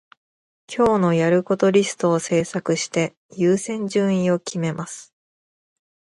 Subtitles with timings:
[0.67, 5.13] 今日のやることリストを作成して、優先順位を決めます。